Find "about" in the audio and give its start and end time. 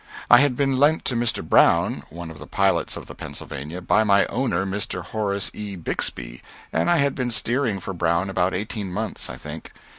8.27-8.55